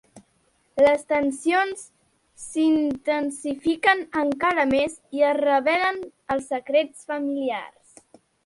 Les 0.85 1.03
tensions 1.11 1.83
s'intensifiquen 2.45 4.03
encara 4.23 4.65
més 4.73 4.97
i 5.19 5.23
es 5.33 5.39
revelen 5.45 6.03
els 6.37 6.53
secrets 6.57 7.09
familiars. 7.13 7.97